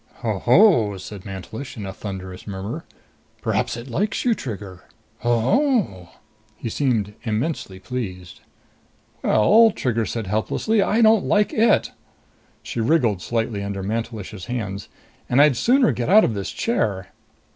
"Ho 0.25 0.39
ho!" 0.39 0.97
said 0.97 1.25
Mantelish 1.25 1.77
in 1.77 1.85
a 1.85 1.93
thunderous 1.93 2.47
murmur. 2.47 2.85
"Perhaps 3.39 3.77
it 3.77 3.87
likes 3.87 4.25
you, 4.25 4.33
Trigger! 4.33 4.83
Ho 5.19 5.39
ho!" 5.39 6.09
He 6.57 6.69
seemed 6.69 7.13
immensely 7.21 7.79
pleased. 7.79 8.41
"Well," 9.21 9.69
Trigger 9.69 10.07
said 10.07 10.25
helplessly, 10.25 10.81
"I 10.81 11.01
don't 11.01 11.25
like 11.25 11.53
it!" 11.53 11.91
She 12.63 12.79
wriggled 12.81 13.21
slightly 13.21 13.61
under 13.61 13.83
Mantelish's 13.83 14.45
hands. 14.45 14.89
"And 15.29 15.39
I'd 15.39 15.55
sooner 15.55 15.91
get 15.91 16.09
out 16.09 16.23
of 16.23 16.33
this 16.33 16.49
chair!" 16.49 17.09